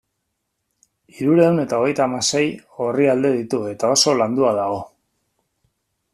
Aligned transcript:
Hirurehun 1.17 1.61
eta 1.63 1.75
hirurogeita 1.81 2.05
hamasei 2.07 2.43
orrialde 2.87 3.33
ditu 3.37 3.61
eta 3.75 3.93
oso 3.99 4.17
landua 4.23 4.57
dago. 4.63 4.83